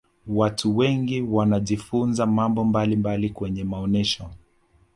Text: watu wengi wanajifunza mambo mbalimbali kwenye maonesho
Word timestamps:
watu 0.27 0.77
wengi 0.77 1.21
wanajifunza 1.21 2.25
mambo 2.25 2.63
mbalimbali 2.63 3.29
kwenye 3.29 3.63
maonesho 3.63 4.29